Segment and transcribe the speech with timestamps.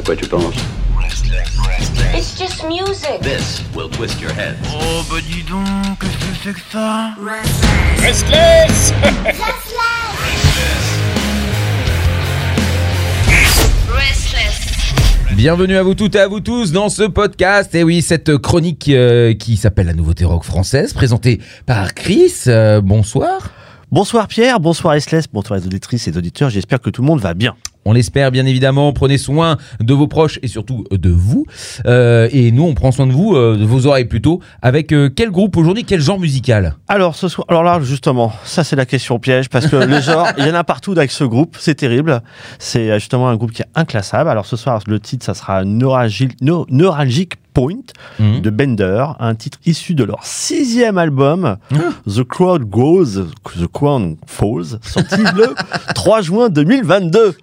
[0.00, 0.54] À quoi tu penses
[2.14, 3.20] It's just music.
[3.20, 4.56] This will twist your head.
[4.72, 7.10] Oh bah dis donc, qu'est-ce que c'est que ça
[7.98, 8.94] Restless
[13.92, 14.94] Restless.
[15.32, 17.74] Bienvenue à vous toutes et à vous tous dans ce podcast.
[17.74, 22.32] Et oui, cette chronique euh, qui s'appelle la nouveauté rock française, présentée par Chris.
[22.46, 23.50] Euh, bonsoir.
[23.92, 27.34] Bonsoir Pierre, bonsoir Esles, bonsoir les auditrices et auditeurs, j'espère que tout le monde va
[27.34, 27.54] bien.
[27.84, 28.92] On l'espère bien évidemment.
[28.92, 31.46] Prenez soin de vos proches et surtout de vous.
[31.86, 34.40] Euh, et nous, on prend soin de vous, euh, de vos oreilles plutôt.
[34.62, 36.74] Avec euh, quel groupe aujourd'hui, quel genre musical?
[36.88, 40.28] Alors ce soir, alors là justement, ça c'est la question piège parce que les genres,
[40.38, 42.22] il y en a partout avec ce groupe, c'est terrible.
[42.58, 44.28] C'est euh, justement un groupe qui est inclassable.
[44.28, 47.80] Alors ce soir, le titre, ça sera Neuralgic, Neu- Neuralgic Point
[48.20, 48.42] Mhm.
[48.42, 51.56] de Bender, un titre issu de leur sixième album,
[52.06, 53.26] The Crowd Goes,
[53.58, 55.54] The Crown Falls, sorti le
[55.94, 57.34] 3 juin 2022.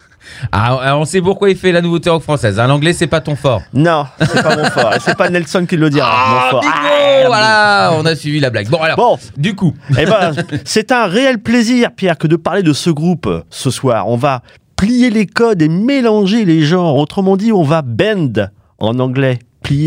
[0.52, 2.60] Ah, ah, on sait pourquoi il fait la nouveauté rock française.
[2.60, 2.68] hein.
[2.68, 3.62] L'anglais, c'est pas ton fort.
[3.74, 4.94] Non, c'est pas mon fort.
[5.00, 6.10] C'est pas Nelson qui le dira.
[6.30, 6.64] mon fort.
[6.66, 8.70] Ah, Voilà, on a suivi la blague.
[8.70, 10.32] Bon, alors, Bon, du coup, Eh ben,
[10.66, 14.08] c'est un réel plaisir, Pierre, que de parler de ce groupe ce soir.
[14.08, 14.42] On va
[14.76, 16.96] plier les codes et mélanger les genres.
[16.98, 18.50] Autrement dit, on va bend
[18.80, 19.40] en anglais,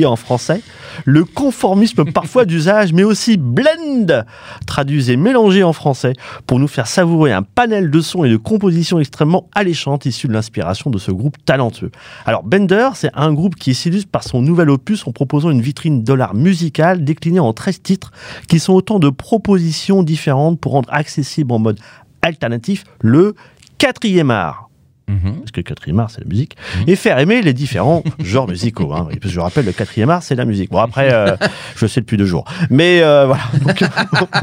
[0.05, 0.61] en français.
[1.05, 4.25] Le conformisme parfois d'usage, mais aussi blend,
[4.67, 6.13] traduisé, mélangé en français,
[6.47, 10.35] pour nous faire savourer un panel de sons et de compositions extrêmement alléchantes issues de
[10.35, 11.91] l'inspiration de ce groupe talentueux.
[12.27, 16.05] Alors, Bender, c'est un groupe qui s'illustre par son nouvel opus en proposant une vitrine
[16.05, 18.13] de l'art musical déclinée en 13 titres
[18.49, 21.79] qui sont autant de propositions différentes pour rendre accessible en mode
[22.23, 23.35] alternatif le
[23.79, 24.70] quatrième art.
[25.11, 25.41] Mhm.
[25.41, 26.57] Parce que le quatrième art, c'est la musique.
[26.87, 28.93] Et faire aimer les différents genres musicaux.
[28.93, 29.09] Hein.
[29.23, 30.71] Je rappelle, le quatrième art, c'est la musique.
[30.71, 31.37] Bon, après, euh,
[31.77, 32.45] je le sais depuis deux jours.
[32.71, 33.43] Mais euh, voilà.
[33.65, 33.83] Donc,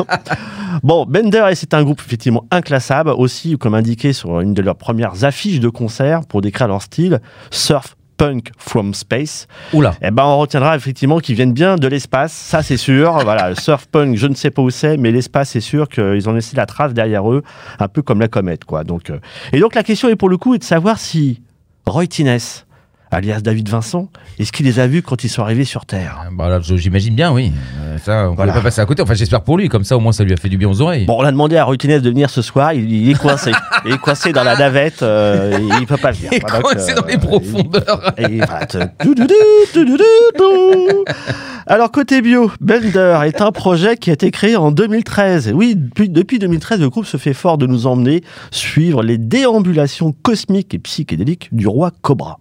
[0.84, 3.12] bon, Bender, c'est un groupe effectivement inclassable.
[3.12, 7.20] Aussi, comme indiqué sur une de leurs premières affiches de concert pour décrire leur style,
[7.52, 9.48] surf punk from space.
[9.74, 9.96] Oula.
[10.02, 13.18] Eh ben, on retiendra effectivement qu'ils viennent bien de l'espace, ça c'est sûr.
[13.24, 16.34] voilà, surf punk, je ne sais pas où c'est, mais l'espace, c'est sûr qu'ils ont
[16.34, 17.44] laissé la trace derrière eux,
[17.80, 18.84] un peu comme la comète, quoi.
[18.84, 19.20] Donc, euh,
[19.54, 21.42] et donc la question est pour le coup est de savoir si
[21.86, 22.40] Roy Tines,
[23.12, 24.10] alias David Vincent,
[24.40, 26.18] est-ce qu'il les a vus quand ils sont arrivés sur Terre?
[26.26, 27.52] Ah, bah, J'imagine bien, oui.
[27.82, 28.52] Euh, ça, on Voilà.
[28.54, 29.02] ne pas passer à côté.
[29.02, 29.70] Enfin, j'espère pour lui.
[29.70, 31.06] Comme ça, au moins, ça lui a fait du bien aux oreilles.
[31.06, 33.52] Bon, on a demandé à Roy Tines de venir ce soir, il, il est coincé.
[33.86, 36.30] il est coincé dans la navette, euh, il peut pas venir.
[36.32, 38.14] Il est Voilà, donc, coincé euh, dans les profondeurs.
[38.18, 38.68] Et voilà.
[41.66, 45.52] Alors côté bio, Bender est un projet qui a été créé en 2013.
[45.54, 50.14] Oui, depuis, depuis 2013, le groupe se fait fort de nous emmener suivre les déambulations
[50.24, 52.40] cosmiques et psychédéliques du roi Cobra.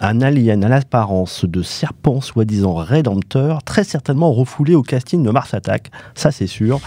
[0.00, 5.54] Un alien à l'apparence de serpent soi-disant rédempteur, très certainement refoulé au casting de Mars
[5.54, 6.80] Attack, ça c'est sûr,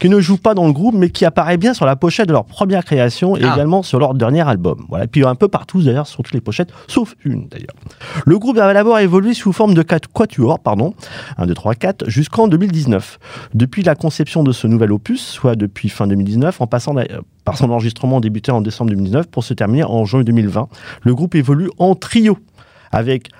[0.00, 2.32] qui ne joue pas dans le groupe mais qui apparaît bien sur la pochette de
[2.32, 3.54] leur première création et Ah.
[3.54, 4.84] également sur leur dernier album.
[4.88, 7.74] Voilà, et puis un peu partout d'ailleurs sur toutes les pochettes, sauf une d'ailleurs.
[8.24, 10.94] Le groupe a d'abord évolué sous forme de quatre quatuors, pardon,
[11.38, 13.18] 1, 2, 3, 4, jusqu'en 2019.
[13.54, 17.56] Depuis la conception de ce nouvel opus, soit depuis fin 2019, en passant d'ailleurs par
[17.56, 20.68] son enregistrement débuté en décembre 2019 pour se terminer en juin 2020,
[21.02, 22.38] le groupe évolue en trio
[22.90, 23.30] avec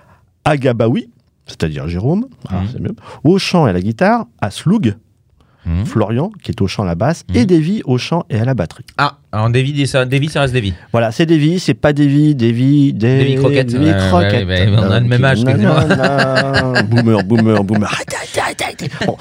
[0.45, 1.11] Agabawi,
[1.47, 4.95] c'est-à-dire Jérôme, ah, c'est mieux, au chant et à la guitare, Asloug,
[5.67, 5.85] Mhm.
[5.85, 7.37] Florian, qui est au chant à la basse, Mhm.
[7.37, 8.85] et Davy au chant et à la batterie.
[8.99, 10.73] Ah, alors Davy, ça, Davy, ça reste Davy.
[10.93, 13.73] Voilà, c'est Davy, c'est pas Davy, Davy, Davy, Davy Croquette.
[13.73, 14.47] Davy Croquette.
[14.47, 15.85] ouais, on a le même âge, excusez-moi.
[15.85, 16.83] Nanana.
[16.89, 17.93] boomer, boomer, boomer.
[19.07, 19.17] Bon.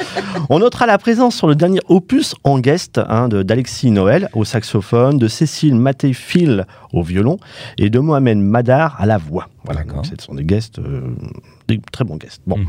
[0.50, 5.18] On notera la présence sur le dernier opus en guest hein, d'Alexis Noël au saxophone,
[5.18, 7.38] de Cécile Maté-Phil au violon
[7.78, 9.48] et de Mohamed Madar à la voix.
[9.64, 11.02] Voilà, donc ce sont des guests, euh,
[11.68, 12.42] des très bons guests.
[12.48, 12.58] Bon.
[12.58, 12.66] Mhm.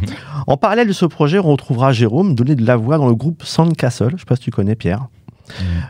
[0.47, 3.43] En parallèle de ce projet, on retrouvera Jérôme donner de la voix dans le groupe
[3.45, 4.09] Sandcastle.
[4.11, 5.07] Je ne sais pas si tu connais Pierre.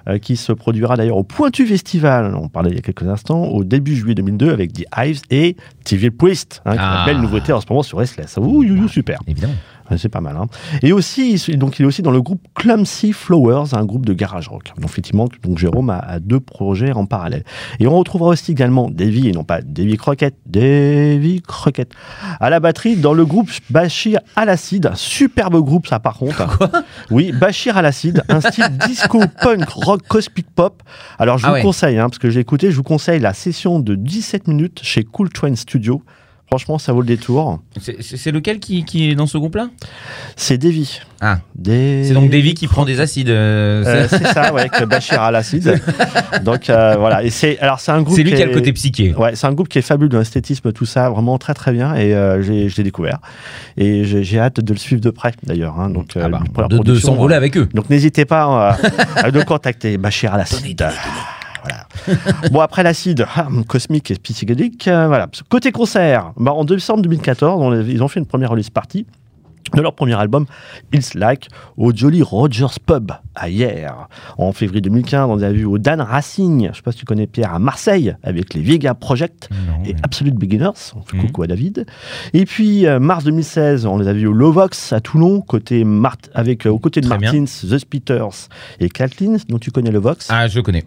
[0.06, 3.44] euh, qui se produira d'ailleurs au Pointu Festival, on parlait il y a quelques instants,
[3.44, 6.98] au début juillet 2002 avec The Hives et TV Priest, hein, qui est Ah.
[7.00, 8.36] une belle nouveauté en ce moment sur Restless.
[8.36, 9.18] Ouh, you, you, super.
[9.26, 9.54] Évidemment.
[9.90, 10.36] Ouais, C'est pas mal.
[10.36, 10.46] hein.
[10.82, 14.48] Et aussi, donc, il est aussi dans le groupe Clumsy Flowers, un groupe de garage
[14.48, 14.72] rock.
[14.76, 17.44] Donc, effectivement, donc, Jérôme a, a deux projets en parallèle.
[17.80, 21.92] Et on retrouvera aussi également Davy, et non pas Davy Crockett, Davy Crockett,
[22.40, 24.90] à la batterie dans le groupe Bachir à l'acide.
[24.94, 26.58] Superbe groupe, ça, par contre.
[27.10, 30.82] oui, Bachir à l'acide, un style disco punk rock cosmic pop.
[31.18, 31.62] Alors, je Ah vous ouais.
[31.62, 35.04] conseille, hein, parce que j'ai écouté, je vous conseille la session de 17 minutes chez
[35.04, 36.02] Cool Train Studio.
[36.48, 37.60] Franchement, ça vaut le détour.
[38.00, 39.68] C'est lequel qui, qui est dans ce groupe-là?
[40.36, 41.00] C'est Davy.
[41.20, 42.04] Ah, Des...
[42.06, 43.30] c'est donc Davy qui prend des acides.
[43.30, 45.80] euh, Euh, c'est ça, ouais, avec Bachir al-Assad.
[46.44, 48.14] Donc euh, voilà, et c'est alors c'est un groupe.
[48.16, 49.14] c'est lui qui a le est- côté psyché.
[49.14, 51.94] Ouais, c'est un groupe qui est fabuleux dans l'esthétisme, tout ça, vraiment très très bien.
[51.96, 53.18] Et je l'ai découvert.
[53.76, 55.80] Et j'ai hâte de le suivre de près, d'ailleurs.
[55.80, 55.90] hein.
[55.90, 57.68] donc Ah bah, de, de s'envoler avec eux.
[57.74, 58.76] Donc n'hésitez pas
[59.16, 60.60] à nous contacter, Bachir al-Assad.
[62.50, 65.28] Bon, après l'acide ah, cosmique et psychédélique, euh, voilà.
[65.48, 69.06] Côté concert, bah, en décembre 2014, on- ils ont fait une première release party
[69.74, 70.46] de leur premier album,
[70.92, 74.08] It's Like, au Jolly Rogers Pub, à hier.
[74.38, 77.04] En février 2015, on les a vu au Dan Racing, je sais pas si tu
[77.04, 80.92] connais Pierre, à Marseille, avec les Vega Project Non, et Absolute Beginners.
[80.94, 81.26] On fait Mhm.
[81.26, 81.86] coucou à David.
[82.32, 86.18] Et puis, euh, mars 2016, on les a vus au Lovox à Toulon, côté Mart
[86.34, 87.32] avec, euh, aux côtés de Très bien.
[87.32, 88.48] Martins, The Spitters
[88.80, 90.28] et Kathleen, dont tu connais le Vox.
[90.30, 90.84] Ah, je connais.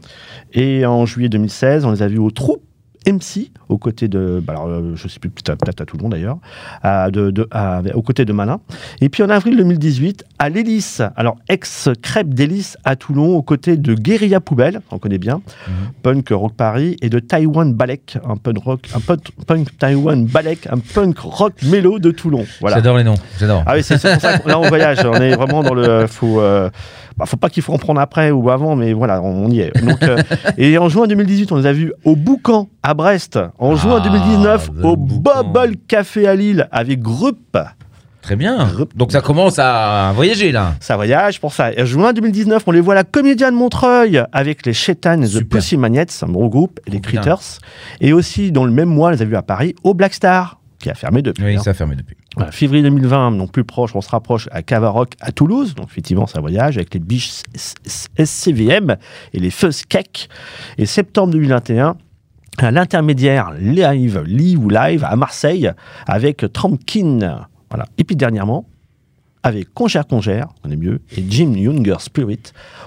[0.54, 2.58] Et en juillet 2016, on les a vus au Trou
[3.08, 6.38] MC, aux côtés de, bah alors, euh, je sais plus, peut-être à Toulon d'ailleurs,
[6.84, 7.48] de, de-
[7.94, 8.60] aux côtés de Malin.
[9.02, 13.94] Et puis en avril 2018, à l'Hélice, alors ex-crêpe d'Hélice à Toulon, aux côtés de
[13.94, 15.74] Guérilla Poubelle, on connaît bien, Mhm.
[16.04, 20.68] punk rock Paris, et de Taiwan Balek, un punk rock, un punk, punk Taiwan Balek,
[20.68, 22.46] un punk rock mélo de Toulon.
[22.62, 22.78] Voilà.
[22.78, 23.16] J'adore les noms.
[23.40, 23.64] J'adore.
[23.66, 25.00] Ah oui, c'est pour ça que là on voyage.
[25.06, 26.06] On est vraiment dans le.
[26.08, 26.70] Faut, euh,
[27.18, 29.72] bah, faut pas qu'il faut en prendre après ou avant, mais voilà, on y est.
[29.86, 30.18] Donc, euh,
[30.58, 33.40] et en juin 2018, on les a vus au Boucan à Brest.
[33.58, 34.96] En juin Ah, 2019, le au.
[34.96, 37.58] Bubble Café à Lille avec Groupe.
[38.22, 38.70] Très bien.
[38.96, 40.76] Donc ça commence à voyager là.
[40.82, 41.72] Ça voyage pour ça.
[41.74, 45.22] Et en juin 2019, on les voit à la Comédia de Montreuil avec les Chétan
[45.22, 45.44] et The.
[45.44, 47.00] Pussy Magnet, un gros groupe, et les.
[47.02, 47.60] Critters.
[48.02, 50.60] Et aussi, dans le même mois, on les a vus à Paris au Black Star,
[50.80, 51.44] qui a fermé depuis.
[51.44, 51.60] Oui, hein.
[51.64, 52.18] ça a fermé depuis.
[52.36, 55.74] Voilà, février 2020, non plus proche, on se rapproche à Cavaroc à Toulouse.
[55.74, 57.42] Donc effectivement, ça voyage avec les biches
[58.18, 58.98] SCVM
[59.34, 60.30] et les Fuzz Cake.
[60.78, 61.96] Et septembre 2021, à
[62.62, 65.72] l'intermédiaire live, live ou live à Marseille
[66.08, 67.48] avec Trampkin.
[67.70, 67.86] Voilà.
[67.98, 68.66] Et puis dernièrement,
[69.44, 72.40] avec Congère Congère, on est mieux, et Jim Younger Spirit,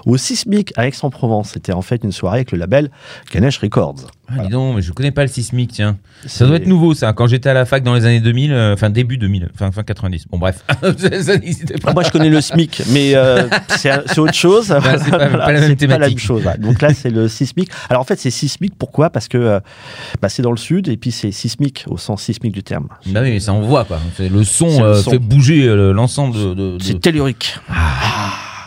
[0.05, 1.49] au Sismic à Aix-en-Provence.
[1.53, 2.89] C'était en fait une soirée avec le label
[3.33, 3.95] Ganesh Records.
[4.29, 5.97] Ah, dis donc, mais je connais pas le sismique, tiens.
[6.25, 7.11] Ça doit être nouveau, ça.
[7.13, 9.83] Quand j'étais à la fac dans les années 2000, euh, enfin début 2000, fin, fin
[9.83, 10.27] 90.
[10.29, 10.63] Bon, bref,
[10.97, 11.89] ça n'existait pas.
[11.89, 13.47] Ah, Moi, je connais le SMIC, mais euh,
[13.77, 14.67] c'est autre chose.
[14.67, 14.79] c'est
[15.11, 16.17] pas- pas la même c'est pas la thématique.
[16.17, 16.41] même chose.
[16.43, 16.57] voilà.
[16.57, 17.69] Donc là, c'est le sismique.
[17.89, 18.73] Alors en fait, c'est sismique.
[18.77, 19.09] Pourquoi?
[19.09, 19.59] Parce que euh,
[20.21, 22.87] bah, c'est dans le sud et puis c'est sismique au sens sismique du terme.
[23.07, 23.99] Bah oui, mais ça on voit quoi.
[24.19, 25.11] Le son, le son.
[25.11, 26.53] fait bouger l'ensemble de.
[26.53, 27.57] de- de- C'est tellurique.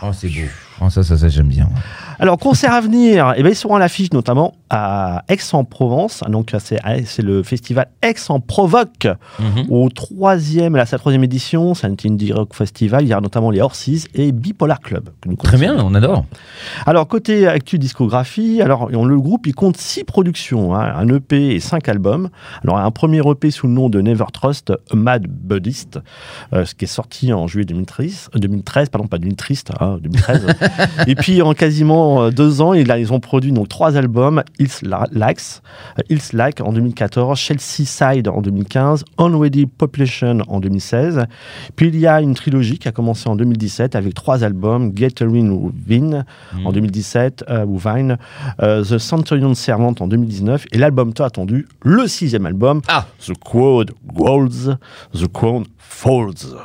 [0.01, 0.47] Oh, c'est beau.
[0.79, 1.69] Oh, ça, ça, ça, j'aime bien.
[2.19, 6.23] Alors, concert à venir, eh ben, ils seront à l'affiche notamment à Aix-en-Provence.
[6.27, 9.07] Donc, c'est c'est le festival Aix-en-Provoque
[9.39, 9.65] Mhm.
[9.69, 11.73] au troisième, là, sa troisième édition.
[11.73, 13.03] C'est un indie rock festival.
[13.03, 15.09] Il y a notamment les Orsis et Bipolar Club.
[15.21, 16.25] que nous Très bien, on adore.
[16.85, 21.59] Alors, côté actu discographie, alors, le groupe, il compte six productions, hein, un EP et
[21.59, 22.29] cinq albums.
[22.63, 25.99] Alors, un premier EP sous le nom de Never Trust, A Mad Buddhist,
[26.53, 30.45] euh, ce qui est sorti en juillet 2013, euh, 2013 pardon, pas 2013, hein, 2013.
[31.07, 35.07] et puis, en quasiment euh, deux ans, ils, ont produit donc trois albums, Hills La-
[35.11, 35.61] Likes,
[35.99, 41.25] euh, Hills Like en 2014, Chelsea Side en 2015, Unready Population en 2016.
[41.75, 45.71] Puis, il y a une trilogie qui a commencé en 2017 avec trois albums, Gathering
[45.87, 46.23] Vin,
[46.65, 48.17] en 2017, euh, ou Vine,
[48.61, 53.05] euh, The Centurion Servant en 2019, et l'album tant attendu, le sixième album, Ah.
[53.25, 54.77] The Quad Walls,
[55.13, 56.55] The Crown Falls.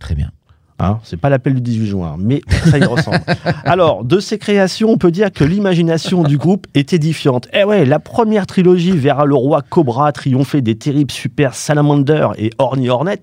[0.00, 0.30] Très bien.
[0.80, 3.20] Hein, c'est pas l'appel du 18 juin, mais ça y ressemble.
[3.64, 7.46] Alors, de ces créations, on peut dire que l'imagination du groupe est édifiante.
[7.52, 12.50] Eh ouais, la première trilogie verra le roi Cobra triompher des terribles super Salamander et
[12.58, 13.22] Orny Hornet,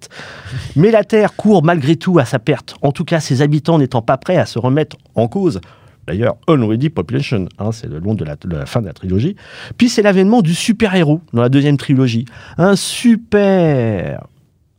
[0.77, 2.75] mais la Terre court malgré tout à sa perte.
[2.81, 5.59] En tout cas, ses habitants n'étant pas prêts à se remettre en cause.
[6.07, 9.35] D'ailleurs, Unready Population, hein, c'est le long de la, de la fin de la trilogie.
[9.77, 12.25] Puis c'est l'avènement du super-héros dans la deuxième trilogie.
[12.57, 14.25] Un super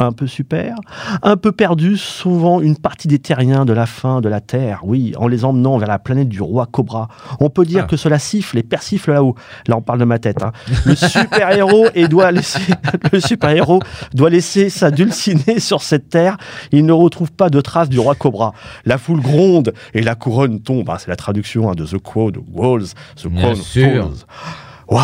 [0.06, 0.76] un peu super,
[1.23, 5.12] un peu perdu, sauvant une partie des terriens de la fin de la Terre, oui,
[5.16, 7.09] en les emmenant vers la planète du roi Cobra.
[7.40, 7.87] On peut dire Ah.
[7.88, 9.35] que cela siffle et persifle là-haut.
[9.68, 10.42] Là, on parle de ma tête.
[10.42, 10.52] hein.
[10.85, 12.61] Le super-héros doit laisser,
[13.12, 13.80] le super-héros
[14.14, 16.37] doit laisser sa dulcinée sur cette terre.
[16.73, 18.52] Il ne retrouve pas de traces du roi Cobra.
[18.85, 20.88] La foule gronde et la couronne tombe.
[20.90, 24.02] Ah, c'est la traduction hein, de The Quad Walls, The Bien Crown sûr.
[24.04, 24.26] Falls.
[24.88, 25.02] Waouh,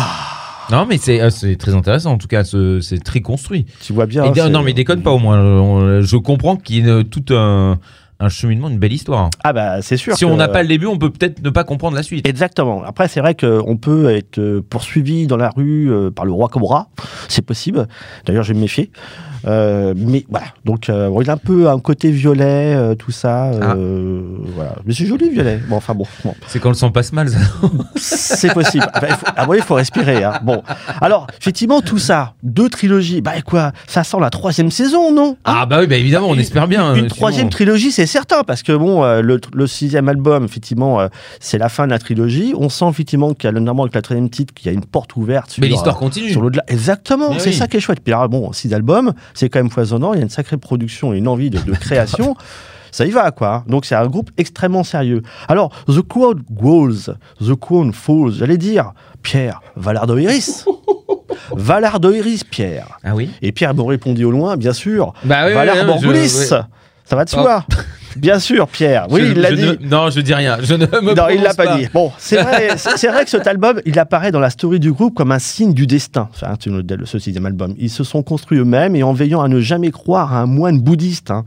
[0.71, 2.11] Non, mais c'est euh, c'est très intéressant.
[2.13, 3.65] En tout cas, ce- c'est très construit.
[3.81, 4.23] tu vois bien.
[4.23, 5.39] Et hein, dé- c'est- non, mais déconne pas au moins.
[5.39, 7.79] On- Je comprends qu'il y ait euh, tout un,
[8.19, 9.29] un cheminement, une belle histoire.
[9.43, 10.15] Ah bah c'est sûr.
[10.15, 12.27] Si que- on n'a pas le début, on peut peut-être ne pas comprendre la suite.
[12.27, 12.83] Exactement.
[12.83, 16.49] Après, c'est vrai qu'on peut être euh, poursuivi dans la rue euh, par le roi
[16.49, 16.89] Cobra.
[17.29, 17.87] C'est possible.
[18.25, 18.91] D'ailleurs, je vais me méfier.
[19.47, 20.47] Euh, mais voilà.
[20.65, 23.45] Donc, euh, il a un peu un côté violet, euh, tout ça.
[23.51, 24.21] euh,
[24.55, 24.75] Voilà.
[24.85, 25.59] Mais c'est joli, violet.
[25.69, 26.05] Bon, enfin bon.
[26.23, 26.33] bon.
[26.47, 27.37] C'est quand le sang passe mal, ça.
[27.95, 28.85] C'est possible.
[28.95, 30.23] Enfin, il faut, ah bon, il faut respirer.
[30.23, 30.39] hein.
[30.43, 30.61] Bon.
[31.01, 33.21] Alors, effectivement, tout ça, deux trilogies.
[33.21, 35.37] Bah, quoi Ça sent la troisième saison, non?
[35.43, 36.95] Ah bah oui, bah évidemment, on Une- espère bien.
[36.95, 40.99] Une troisième trilogie, c'est certain, parce que bon, le, le sixième album, effectivement,
[41.39, 42.53] c'est la fin de la trilogie.
[42.57, 44.85] On sent effectivement qu'il y a notamment avec la troisième titre qu'il y a une
[44.85, 46.29] porte ouverte sur, Mais l'histoire continue.
[46.29, 46.63] sur l'au-delà.
[46.67, 47.55] Exactement, c'est oui.
[47.55, 47.99] ça qui est chouette.
[48.03, 50.13] Puis alors, bon, six albums, c'est quand même foisonnant.
[50.13, 52.35] Il y a une sacrée production et une envie de, de création.
[52.91, 53.63] ça y va quoi.
[53.67, 55.21] Donc c'est un groupe extrêmement sérieux.
[55.47, 60.65] Alors The Crowd Goes, The Crown Falls, j'allais dire Pierre Valardo Iris.
[61.51, 62.97] Valardo Iris, Pierre.
[63.03, 65.13] Ah oui Et Pierre me répondit au loin, bien sûr.
[65.23, 66.29] Bah oui, Valar oui, oui, Morghulis.
[66.29, 66.61] je- oui.
[67.05, 67.65] Ça va de soi.
[68.19, 69.07] Bien sûr, Pierre.
[69.09, 69.61] Oui, Je- il l'a dit.
[69.63, 70.57] ne- non, je dis rien.
[70.61, 71.87] Je ne me Non, il l'a pas, dit.
[71.93, 75.15] Bon, c'est vrai, c'est vrai que cet album, il apparaît dans la story du groupe
[75.15, 76.29] comme un signe du destin.
[76.31, 76.55] Enfin,
[77.05, 77.73] ce sixième album.
[77.77, 80.79] Ils se sont construits eux-mêmes et en veillant à ne jamais croire à un moine
[80.79, 81.31] bouddhiste.
[81.31, 81.43] hein,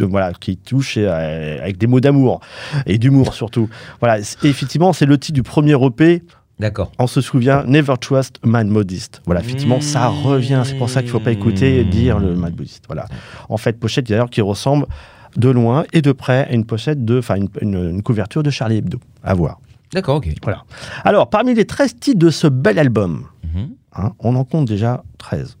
[0.00, 2.40] voilà, qui touche euh, avec des mots d'amour
[2.86, 3.68] et d'humour surtout.
[4.00, 6.22] Voilà, effectivement, c'est le titre du premier EP.
[6.60, 6.92] D'accord.
[6.98, 9.22] On se souvient, Never Trust a Man Modest.
[9.24, 10.60] Voilà, effectivement, ça revient.
[10.64, 12.84] C'est pour ça qu'il ne faut pas écouter dire le man bouddhiste.
[12.86, 13.06] Voilà.
[13.48, 14.86] En fait, pochette d'ailleurs qui ressemble
[15.36, 18.76] de loin et de près une pochette de, enfin, une, une- une couverture de Charlie
[18.78, 18.98] Hebdo.
[19.22, 19.60] À voir.
[19.92, 20.28] D'accord, ok.
[20.42, 20.62] Voilà.
[21.04, 23.70] Alors, parmi les 13 titres de ce bel album, Mhm.
[23.96, 25.56] hein, on en compte déjà 13.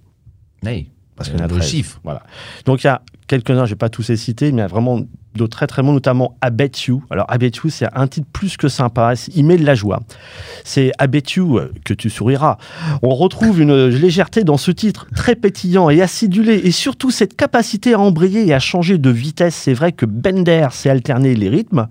[0.64, 0.90] Oui.
[1.16, 1.68] Parce qu'il y en a Le 13.
[1.68, 2.00] chiffre.
[2.04, 2.22] Voilà.
[2.64, 4.64] Donc, il y a quelques-uns, je ne vais pas tous les citer, mais il y
[4.64, 5.00] a vraiment
[5.34, 6.50] de très très bons, notamment I
[6.86, 7.02] You.
[7.10, 9.14] Alors, I You, c'est un titre plus que sympa.
[9.34, 10.00] Il met de la joie.
[10.64, 12.58] C'est I You euh, que tu souriras.
[13.02, 17.94] On retrouve une légèreté dans ce titre, très pétillant et acidulé, et surtout cette capacité
[17.94, 19.54] à embrayer et à changer de vitesse.
[19.54, 21.86] C'est vrai que Bender sait alterner les rythmes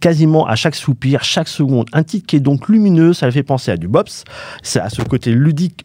[0.00, 1.86] quasiment à chaque soupir, chaque seconde.
[1.92, 4.24] Un titre qui est donc lumineux, ça fait penser à du bops,
[4.62, 5.84] c'est à ce côté ludique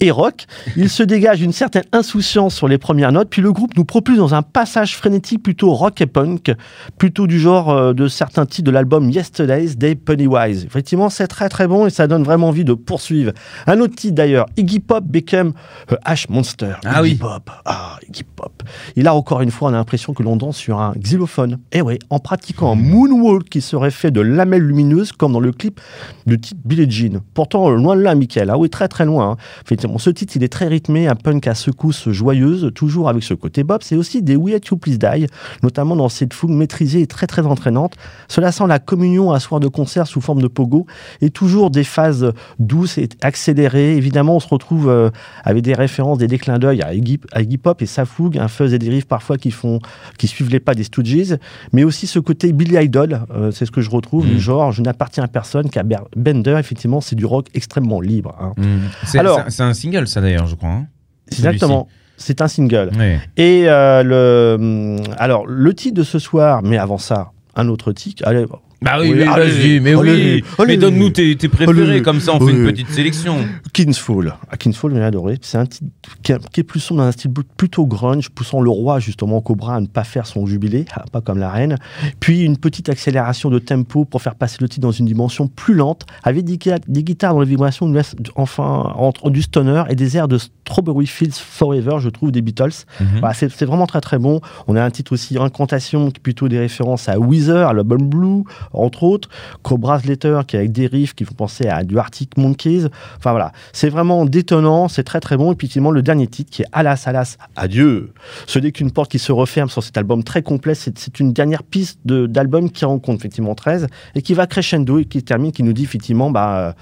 [0.00, 0.46] et rock.
[0.76, 4.18] Il se dégage une certaine insouciance sur les premières notes, puis le groupe nous propulse
[4.18, 6.52] dans un passage frénétique plutôt rock et punk,
[6.96, 10.64] plutôt du genre euh, de certains titres de l'album Yesterdays des Pennywise.
[10.64, 13.32] Effectivement, c'est très très bon et ça donne vraiment envie de poursuivre.
[13.66, 15.52] Un autre titre d'ailleurs, Iggy Pop became
[15.92, 16.76] euh, Ash Monster.
[16.84, 17.14] Ah Iggy oui.
[17.16, 18.62] Pop, ah Iggy Pop.
[18.96, 21.58] Et là encore une fois, on a l'impression que l'on danse sur un xylophone.
[21.72, 25.52] Et oui, en pratiquant un moonwalk qui serait fait de lamelles lumineuses comme dans le
[25.52, 25.80] clip
[26.26, 27.20] du titre Billie Jean.
[27.34, 28.50] Pourtant, euh, loin de là, Michael.
[28.50, 29.32] Ah oui, très très loin.
[29.32, 29.36] hein.
[29.64, 33.34] Effectivement, ce titre, il est très rythmé, un punk à secousse joyeuse, toujours avec ce
[33.34, 33.82] côté bop.
[33.82, 35.26] C'est aussi des We At You Please Die,
[35.62, 37.94] notamment dans cette fougue maîtrisée et très très entraînante.
[38.28, 40.86] Cela sent la communion à soir de concert sous forme de pogo
[41.20, 43.96] et toujours des phases douces et accélérées.
[43.96, 45.10] Évidemment, on se retrouve euh,
[45.44, 47.18] avec des références, des déclins d'œil à Iggy,
[47.58, 49.78] Pop et sa fougue, un fuzz et des riffs parfois qui font,
[50.18, 51.36] qui suivent les pas des Stooges,
[51.72, 54.82] mais aussi ce côté Billy Idol, euh, c'est ce que je retrouve, du genre je
[54.82, 55.82] n'appartiens à personne, qu'à
[56.16, 58.34] Bender, effectivement, c'est du rock extrêmement libre.
[58.40, 58.52] hein.
[58.56, 58.80] Mhm.
[59.06, 60.70] C'est Alors- c'est- c'est un single, ça d'ailleurs, je crois.
[60.70, 60.86] hein.
[61.30, 61.88] Exactement.
[62.16, 62.90] C'est un single.
[63.36, 67.92] Et euh, le, hum, alors, le titre de ce soir, mais avant ça, un autre
[67.92, 68.22] titre.
[68.26, 68.46] Allez,
[68.84, 70.44] Bah oui, allez, vas-y, mais oui.
[70.66, 73.36] mais donne-nous tes, tes préférés, comme ça on fait une petite sélection.
[73.72, 74.34] Kingsfall.
[74.50, 75.38] Ah, Kingsfall, j'ai adoré.
[75.42, 75.86] C'est un titre
[76.22, 79.80] qui, est- plus sombre, dans un style plutôt grunge, poussant le roi, justement, Cobra, à
[79.80, 81.76] ne pas faire son jubilé, ah, pas comme la reine.
[82.20, 85.74] Puis une petite accélération de tempo pour faire passer le titre dans une dimension plus
[85.74, 89.82] lente, avec des, gui- des guitares dont les vibrations nous laissent, enfin, entre du stoner
[89.88, 92.84] et des airs de Strawberry Fields Forever, je trouve, des Beatles.
[93.00, 93.06] Mhm.
[93.34, 94.40] C'est vraiment très très bon.
[94.66, 98.08] On a un titre aussi Incantation qui est plutôt des références à Weezer, à l'album
[98.08, 98.44] Blue,
[98.74, 99.28] entre autres.
[99.62, 102.86] Cobra's Letter qui est avec des riffs qui font penser à du Arctic Monkeys.
[103.18, 105.52] Enfin voilà, c'est vraiment détonnant, c'est très très bon.
[105.52, 108.12] Et puis effectivement, le dernier titre qui est Alas, Alas, Adieu.
[108.46, 110.74] Ce n'est qu'une porte qui se referme sur cet album très complet.
[110.74, 115.22] C'est une dernière piste d'album qui rencontre effectivement 13 et qui va crescendo et qui
[115.22, 116.72] termine, qui nous dit effectivement, bah, euh,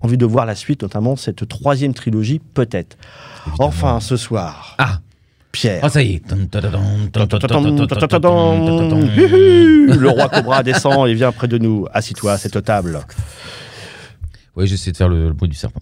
[0.00, 2.96] envie de voir la suite, notamment cette troisième trilogie, peut-être.
[3.58, 4.74] Enfin, ce soir.
[4.78, 4.98] Ah.
[5.52, 5.80] Pierre.
[5.82, 6.22] Ah, ça y est.
[9.86, 11.86] Le roi Cobra descend et vient près de nous.
[11.92, 13.00] Assis-toi à cette table.
[14.56, 15.80] Oui, j'essaie de faire le, le bruit du serpent.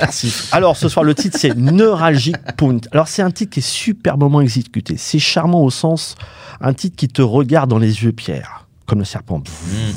[0.00, 0.34] Merci.
[0.52, 2.78] Alors, ce soir, le titre, c'est Neuralgic Point.
[2.92, 4.96] Alors, c'est un titre qui est superbement exécuté.
[4.96, 6.14] C'est charmant au sens,
[6.60, 8.66] un titre qui te regarde dans les yeux, Pierre.
[8.86, 9.42] Comme le serpent.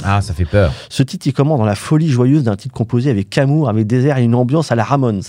[0.04, 0.74] Ah, ça fait peur.
[0.90, 4.06] Ce titre, il commence dans la folie joyeuse d'un titre composé avec amour, avec des
[4.06, 5.24] airs et une ambiance à la Ramones.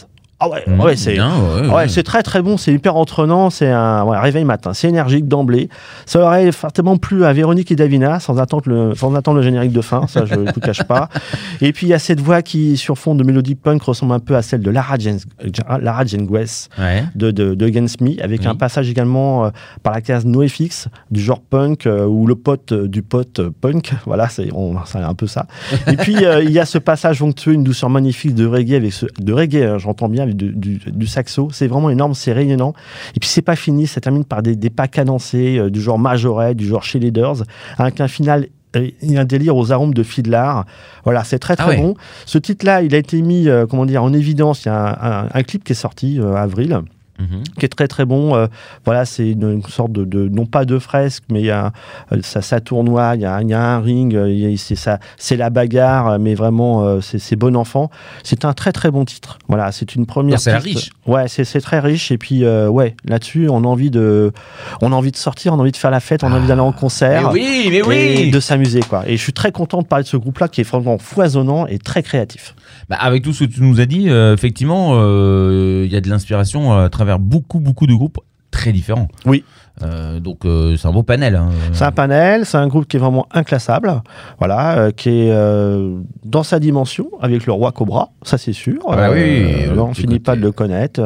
[0.44, 1.18] Ah ouais, ouais, c'est.
[1.20, 5.68] Ouais, c'est très très bon, c'est hyper entraînant, c'est un réveil matin, c'est énergique d'emblée.
[6.06, 9.72] Ça aurait fortement plu à Véronique et Davina sans attendre le, sans attendre le générique
[9.72, 11.08] de fin, ça je ne vous cache pas.
[11.60, 14.18] Et puis il y a cette voix qui, sur fond de mélodie punk, ressemble un
[14.18, 15.18] peu à celle de Lara Jane,
[15.80, 18.46] Lara de, de, de Against Me, avec Oui.
[18.48, 19.50] un passage également euh,
[19.82, 23.92] par la case NoFX, du genre punk, euh, ou le pote euh, du pote punk,
[24.06, 24.48] voilà, c'est
[24.94, 25.46] un peu ça.
[25.86, 29.06] Et puis il y a ce passage onctueux, une douceur magnifique de reggae, avec ce,
[29.20, 32.74] de reggae, hein, j'entends bien, du, du, du saxo, c'est vraiment énorme, c'est rayonnant.
[33.16, 35.98] Et puis c'est pas fini, ça termine par des, des pas cadencés, euh, du genre
[35.98, 37.42] Majoret, du genre Chez Leaders,
[37.78, 40.50] avec un final et un délire aux arômes de Fiddler.
[41.04, 41.76] Voilà, c'est très très Ah ouais.
[41.76, 41.94] bon.
[42.24, 44.64] Ce titre-là, il a été mis, euh, comment dire, en évidence.
[44.64, 46.80] Il y a un, un- un clip qui est sorti euh, avril.
[47.18, 47.42] Mhm.
[47.58, 48.34] qui est très très bon.
[48.34, 48.46] Euh,
[48.84, 51.70] voilà, c'est une, une sorte de, de- non pas de fresque, mais il y a,
[52.12, 54.98] euh, ça, ça tournoie, il y a, il y a un ring, euh, c'est ça,
[55.18, 57.90] c'est la bagarre, mais vraiment c'est bon enfant.
[58.24, 59.38] C'est un très très bon titre.
[59.48, 60.40] Voilà, c'est une première.
[60.40, 60.90] C'est riche.
[61.06, 64.32] Ouais, c'est très riche et puis ouais, là-dessus on a envie de,
[64.80, 66.48] on a envie de sortir, on a envie de faire la fête, on a envie
[66.48, 67.32] d'aller en concert.
[67.32, 67.82] Mais oui, mais Et
[68.24, 68.30] oui.
[68.30, 69.02] de s'amuser quoi.
[69.06, 71.78] Et je suis très content de parler de ce groupe-là qui est vraiment foisonnant et
[71.78, 72.54] très créatif.
[72.88, 76.72] Bah, avec tout ce que tu nous as dit, effectivement, il y a de l'inspiration
[76.72, 78.18] à travers beaucoup, beaucoup de groupes
[78.50, 79.08] très différents.
[79.26, 79.44] Oui.
[79.82, 81.34] Euh, donc euh, c'est un beau panel.
[81.36, 81.48] hein.
[81.72, 84.02] C'est un panel, c'est un groupe qui est vraiment inclassable,
[84.38, 85.32] voilà, euh, qui est
[86.26, 88.78] dans sa dimension avec le roi Cobra, ça c'est sûr.
[88.88, 91.00] Ah bah oui, on finit côté- pas de le connaître.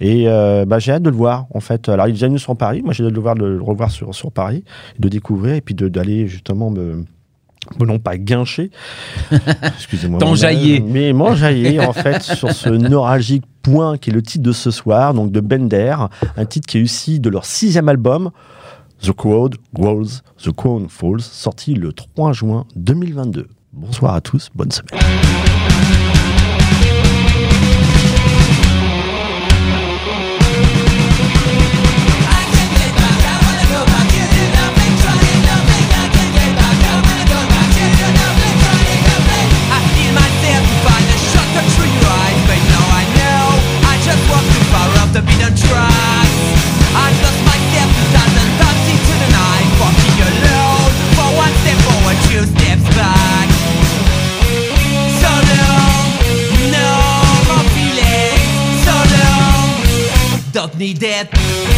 [0.00, 0.26] et
[0.66, 1.88] bah, j'ai hâte de le voir en fait.
[1.88, 3.60] Alors il est déjà venu sur Paris, moi j'ai hâte de le voir, de le
[3.60, 4.62] revoir sur, sur Paris,
[5.00, 7.04] de découvrir et puis d'aller justement me me
[7.84, 8.70] non pas guincher,
[9.62, 10.80] excusez-moi, T'enjailler.
[10.80, 15.14] mais m'enjailler en fait sur ce neuralgique point qui est le titre de ce soir,
[15.14, 15.94] donc de Bender,
[16.36, 18.30] un titre qui est issu de leur sixième album,
[19.02, 23.46] The Crowd Grows, The Crown Falls, sorti le 3 juin 2022.
[23.72, 25.00] Bonsoir à tous, bonne semaine.
[60.98, 61.77] Don't